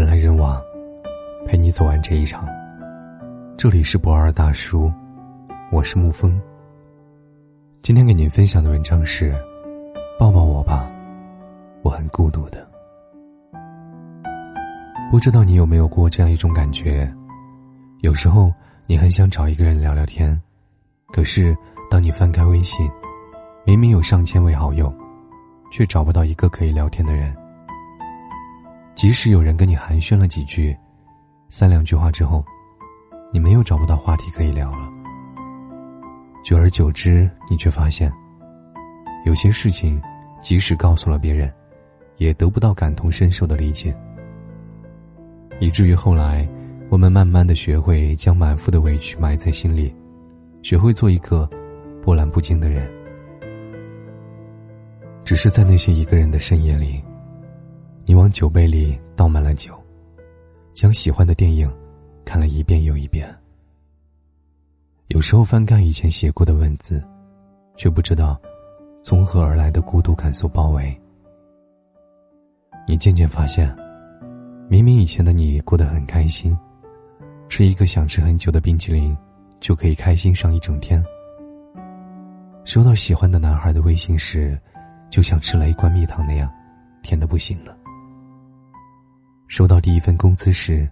[0.00, 0.58] 人来人往，
[1.46, 2.48] 陪你走完这一场。
[3.58, 4.90] 这里是不二大叔，
[5.70, 6.40] 我是沐风。
[7.82, 9.34] 今天给您分享的文章是：
[10.18, 10.90] 抱抱我吧，
[11.82, 12.66] 我很孤独的。
[15.10, 17.06] 不知道你有没有过这样一种感觉？
[18.00, 18.50] 有时候
[18.86, 20.40] 你很想找一个人聊聊天，
[21.12, 21.54] 可是
[21.90, 22.90] 当你翻开微信，
[23.66, 24.90] 明明有上千位好友，
[25.70, 27.36] 却找不到一个可以聊天的人。
[28.94, 30.76] 即使有人跟你寒暄了几句，
[31.48, 32.44] 三两句话之后，
[33.32, 34.90] 你们又找不到话题可以聊了。
[36.44, 38.12] 久而久之，你却发现，
[39.24, 40.00] 有些事情，
[40.42, 41.50] 即使告诉了别人，
[42.18, 43.96] 也得不到感同身受的理解。
[45.60, 46.46] 以至于后来，
[46.88, 49.94] 我们慢慢的学会将满腹的委屈埋在心里，
[50.62, 51.48] 学会做一个
[52.02, 52.90] 波澜不惊的人。
[55.24, 57.02] 只是在那些一个人的深夜里。
[58.10, 59.72] 你往酒杯里倒满了酒，
[60.74, 61.72] 将喜欢的电影
[62.24, 63.32] 看了一遍又一遍。
[65.06, 67.00] 有时候翻看以前写过的文字，
[67.76, 68.36] 却不知道
[69.00, 71.00] 从何而来的孤独感所包围。
[72.84, 73.72] 你渐渐发现，
[74.68, 76.58] 明明以前的你过得很开心，
[77.48, 79.16] 吃一个想吃很久的冰淇淋
[79.60, 81.00] 就可以开心上一整天；
[82.64, 84.60] 收到喜欢的男孩的微信时，
[85.10, 86.50] 就像吃了一罐蜜糖那样，
[87.02, 87.76] 甜的不行了。
[89.50, 90.88] 收到第一份工资时，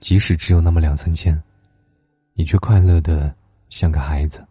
[0.00, 1.40] 即使只有那么两三千，
[2.34, 3.32] 你却快乐的
[3.68, 4.44] 像个孩子。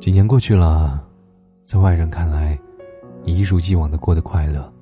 [0.00, 1.06] 几年过去了，
[1.66, 2.58] 在外人看来，
[3.22, 4.72] 你一如既往的过得快乐。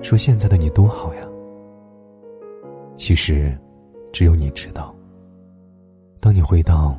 [0.00, 1.22] 说现在的你多好呀。
[2.96, 3.54] 其实，
[4.10, 4.96] 只有你知道。
[6.18, 6.98] 当你回到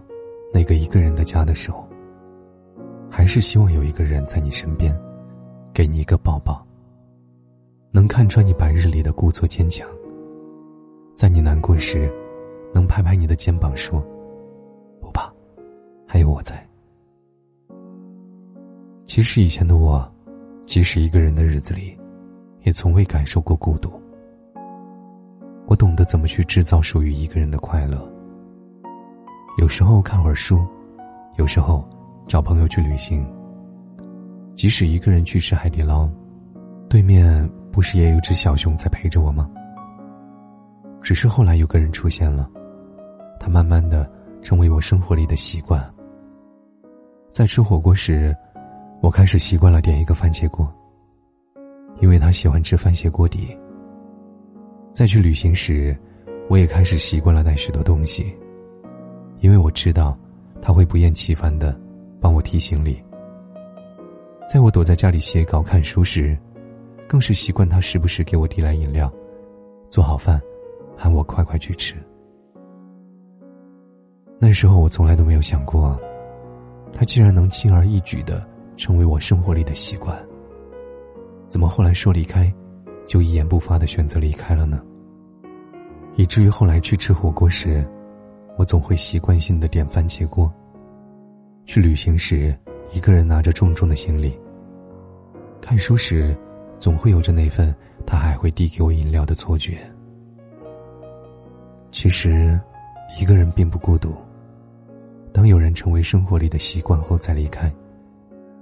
[0.53, 1.89] 那个一个人的家的时候，
[3.09, 4.95] 还是希望有一个人在你身边，
[5.73, 6.63] 给你一个抱抱。
[7.91, 9.87] 能看穿你白日里的故作坚强，
[11.15, 12.11] 在你难过时，
[12.71, 13.99] 能拍拍你的肩膀说
[15.01, 15.27] ：“不怕，
[16.05, 16.63] 还有我在。”
[19.05, 20.07] 其实以前的我，
[20.67, 21.97] 即使一个人的日子里，
[22.61, 23.91] 也从未感受过孤独。
[25.65, 28.07] 我懂得怎么去制造属于一个人的快乐。
[29.57, 30.63] 有时候看会儿书，
[31.37, 31.83] 有时候
[32.27, 33.25] 找朋友去旅行。
[34.53, 36.07] 即使一个人去吃海底捞，
[36.89, 37.49] 对面。
[37.71, 39.49] 不是也有只小熊在陪着我吗？
[41.01, 42.49] 只是后来有个人出现了，
[43.39, 44.09] 他慢慢的
[44.41, 45.81] 成为我生活里的习惯。
[47.31, 48.35] 在吃火锅时，
[49.01, 50.69] 我开始习惯了点一个番茄锅，
[52.01, 53.55] 因为他喜欢吃番茄锅底。
[54.93, 55.95] 在去旅行时，
[56.49, 58.35] 我也开始习惯了带许多东西，
[59.39, 60.17] 因为我知道
[60.59, 61.79] 他会不厌其烦的
[62.19, 63.01] 帮我提行李。
[64.49, 66.37] 在我躲在家里写稿看书时。
[67.09, 69.11] 更是习惯他时不时给我递来饮料，
[69.89, 70.39] 做好饭，
[70.95, 71.95] 喊我快快去吃。
[74.37, 75.99] 那时候我从来都没有想过，
[76.93, 78.47] 他竟然能轻而易举的
[78.77, 80.15] 成为我生活里的习惯。
[81.49, 82.53] 怎么后来说离开，
[83.07, 84.79] 就一言不发的选择离开了呢？
[86.15, 87.83] 以至于后来去吃火锅时，
[88.55, 90.53] 我总会习惯性的点番茄锅。
[91.65, 92.55] 去旅行时，
[92.91, 94.39] 一个人拿着重重的行李。
[95.59, 96.37] 看书时。
[96.79, 97.75] 总会有着那份
[98.05, 99.79] 他还会递给我饮料的错觉。
[101.91, 102.59] 其实，
[103.19, 104.15] 一个人并不孤独。
[105.31, 107.71] 当有人成为生活里的习惯后再离开，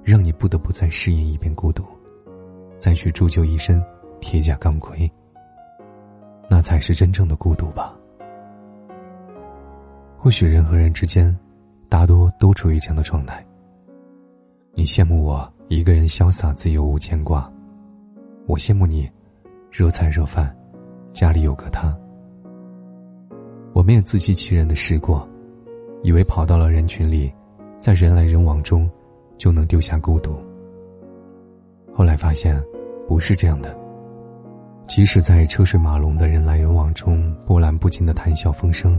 [0.04, 1.84] 让你不得不再适应一遍孤独，
[2.80, 3.84] 再去铸就一身
[4.20, 5.10] 铁甲钢盔，
[6.50, 7.94] 那才是真正的孤独吧。
[10.18, 11.38] 或许人和人之间，
[11.88, 13.46] 大多都处于这样的状态。
[14.74, 17.50] 你羡慕我一个人潇洒自由无牵挂。
[18.48, 19.10] 我羡慕你，
[19.70, 20.56] 热菜热饭，
[21.12, 21.94] 家里有个他。
[23.74, 25.28] 我们也自欺欺人的试过，
[26.02, 27.30] 以为跑到了人群里，
[27.78, 28.90] 在人来人往中，
[29.38, 30.40] 就能丢下孤独。
[31.94, 32.58] 后来发现，
[33.06, 33.78] 不是这样的。
[34.88, 38.98] 即使在车水马龙的人来人往中，波澜不惊的谈笑风生，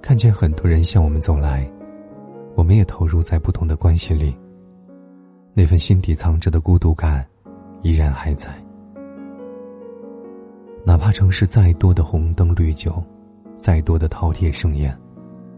[0.00, 1.68] 看见很多人向我们走来，
[2.54, 4.32] 我们也投入在不同的关系里。
[5.54, 7.26] 那份心底藏着的孤独感。
[7.84, 8.48] 依然还在，
[10.86, 13.04] 哪怕城市再多的红灯绿酒，
[13.60, 14.98] 再多的饕餮盛宴，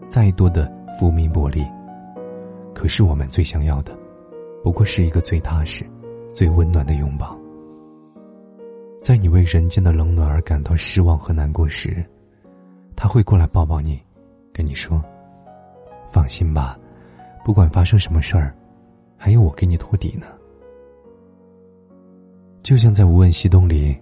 [0.09, 0.69] 再多的
[0.99, 1.65] 浮名薄利，
[2.75, 3.97] 可是我们最想要的，
[4.65, 5.87] 不过是一个最踏实、
[6.33, 7.39] 最温暖的拥抱。
[9.05, 12.05] 在你为人间的冷暖而感到失望和难过时，
[12.97, 14.03] 他会过来抱抱你，
[14.53, 15.01] 跟你说
[16.11, 16.77] ：“放心吧，
[17.45, 18.53] 不管发生什么事儿，
[19.17, 20.27] 还有我给你托底呢。”
[22.67, 23.97] 就像在《无问西东》里，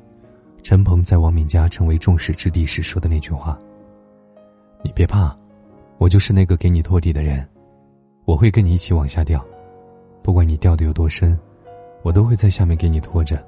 [0.63, 3.61] 陈鹏在王敏佳成为众矢之的时说的那句话
[4.83, 5.37] ：“你别怕，
[5.99, 7.47] 我就是那个给你托底的人，
[8.25, 9.45] 我会跟你一起往下掉，
[10.23, 11.39] 不管你掉的有多深，
[12.03, 13.39] 我都会在下面给你拖着。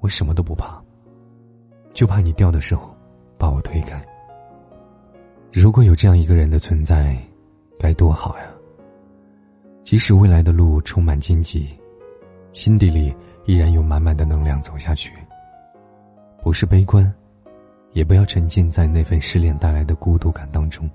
[0.00, 0.82] 我什么都不怕，
[1.94, 2.92] 就怕你掉的时候
[3.38, 4.04] 把我推开。
[5.52, 7.16] 如果有这样一个人的存在，
[7.78, 8.44] 该多好呀！
[9.84, 11.68] 即使未来的路充满荆棘，
[12.52, 13.14] 心底里
[13.50, 15.12] 依然有满满的能量走下去。”
[16.40, 17.12] 不是悲观，
[17.92, 20.88] 也不要沉浸在那份失恋带来的孤独感当中。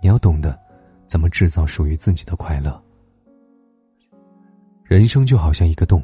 [0.00, 0.58] 你要懂得，
[1.06, 2.82] 怎么制造属于自己的快乐。
[4.82, 6.02] 人生就好像一个洞，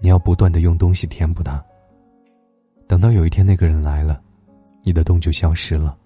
[0.00, 1.64] 你要不断的用东西填补它。
[2.88, 4.20] 等到有一天那个人来了，
[4.82, 5.96] 你的洞就消失了。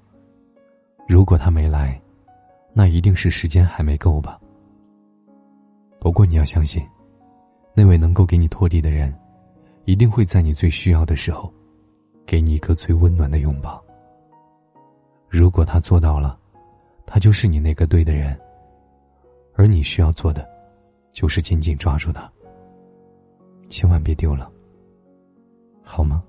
[1.08, 1.98] 如果他没来，
[2.74, 4.38] 那一定是时间还没够吧。
[5.98, 6.86] 不过你要相信，
[7.75, 9.14] 那位能够给你拖地的人。
[9.87, 11.52] 一定会在你最需要的时候，
[12.25, 13.82] 给你一个最温暖的拥抱。
[15.28, 16.38] 如果他做到了，
[17.06, 18.38] 他就是你那个对的人。
[19.56, 20.49] 而你需要做的，
[21.12, 22.31] 就是紧紧抓住他，
[23.69, 24.50] 千万别丢了，
[25.82, 26.23] 好吗？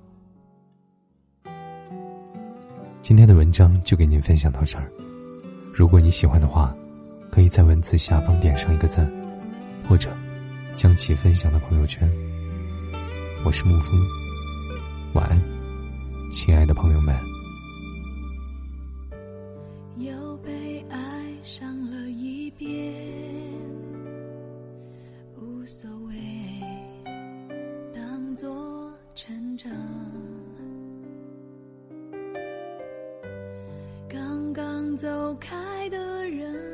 [3.02, 4.90] 今天的文章就给您分享到这儿。
[5.74, 6.76] 如果你喜欢的话，
[7.30, 9.10] 可以在文字下方点上一个赞，
[9.88, 10.10] 或者
[10.82, 12.12] 将其分享到朋友圈。
[13.46, 14.02] 我是沐风，
[15.14, 15.40] 晚安，
[16.32, 17.16] 亲爱的朋友们。
[19.98, 20.98] 又被爱
[21.44, 22.68] 上了一遍，
[25.40, 26.16] 无所谓，
[27.94, 29.72] 当作成长。
[34.10, 36.71] 刚刚走开的人，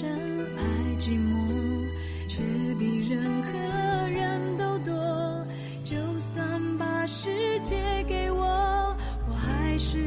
[0.00, 0.08] 深
[0.56, 0.62] 爱
[0.96, 1.86] 寂寞，
[2.26, 2.42] 却
[2.78, 3.52] 比任何
[4.08, 4.94] 人都多。
[5.84, 7.28] 就算把世
[7.64, 8.96] 界给我，
[9.28, 9.98] 我还是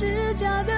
[0.00, 0.72] 是假的，